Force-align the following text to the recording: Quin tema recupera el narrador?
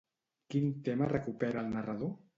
Quin 0.53 0.71
tema 0.89 1.11
recupera 1.13 1.63
el 1.65 1.71
narrador? 1.79 2.15